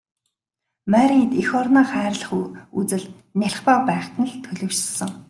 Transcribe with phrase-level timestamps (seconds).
[0.93, 2.31] Марияд эх орноо хайрлах
[2.77, 3.05] үзэл
[3.39, 5.09] нялх бага байхад нь л төлөвшсөн.